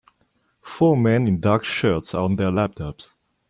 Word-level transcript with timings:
four 0.63 0.97
men 0.97 1.27
in 1.27 1.39
dark 1.39 1.63
shirts 1.63 2.15
are 2.15 2.23
on 2.23 2.35
their 2.35 2.49
laptops. 2.49 3.13